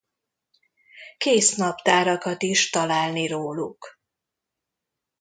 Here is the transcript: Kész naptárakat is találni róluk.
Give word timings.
Kész 1.17 1.55
naptárakat 1.55 2.43
is 2.43 2.69
találni 2.69 3.27
róluk. 3.27 3.99